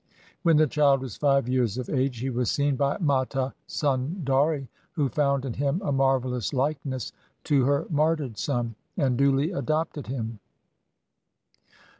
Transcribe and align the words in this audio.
When 0.41 0.57
the 0.57 0.65
child 0.65 1.01
was 1.01 1.15
five 1.15 1.47
years 1.47 1.77
of 1.77 1.87
age, 1.87 2.21
he 2.21 2.31
was 2.31 2.49
seen 2.49 2.75
by 2.75 2.97
Mata 2.99 3.53
Sundari, 3.67 4.67
who 4.93 5.09
found 5.09 5.45
in 5.45 5.53
him 5.53 5.79
a 5.85 5.91
marvellous 5.91 6.53
likeness 6.53 7.11
to 7.43 7.65
her 7.65 7.85
martyred 7.87 8.39
son, 8.39 8.73
and 8.97 9.15
duly 9.15 9.51
adopted 9.51 10.07
him. 10.07 10.39